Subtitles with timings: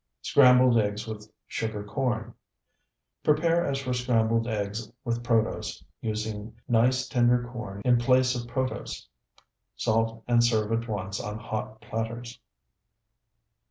[0.23, 2.33] SCRAMBLED EGGS WITH SUGAR CORN
[3.23, 9.05] Prepare as for scrambled eggs with protose, using nice, tender corn in place of protose.
[9.75, 12.39] Salt and serve at once on hot platters.